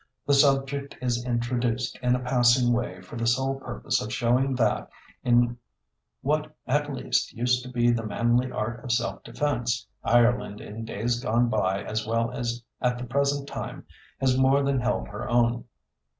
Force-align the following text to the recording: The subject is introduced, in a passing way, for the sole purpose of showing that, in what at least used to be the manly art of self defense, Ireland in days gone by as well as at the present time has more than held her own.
The 0.25 0.33
subject 0.33 0.97
is 0.99 1.23
introduced, 1.27 1.99
in 2.01 2.15
a 2.15 2.19
passing 2.21 2.73
way, 2.73 3.01
for 3.03 3.17
the 3.17 3.27
sole 3.27 3.59
purpose 3.59 4.01
of 4.01 4.11
showing 4.11 4.55
that, 4.55 4.89
in 5.21 5.59
what 6.21 6.55
at 6.65 6.91
least 6.91 7.33
used 7.33 7.61
to 7.63 7.69
be 7.69 7.91
the 7.91 8.07
manly 8.07 8.51
art 8.51 8.83
of 8.83 8.91
self 8.91 9.21
defense, 9.23 9.85
Ireland 10.03 10.59
in 10.59 10.85
days 10.85 11.19
gone 11.19 11.49
by 11.49 11.83
as 11.83 12.07
well 12.07 12.31
as 12.31 12.63
at 12.81 12.97
the 12.97 13.05
present 13.05 13.47
time 13.47 13.85
has 14.19 14.35
more 14.35 14.63
than 14.63 14.79
held 14.79 15.07
her 15.09 15.29
own. 15.29 15.65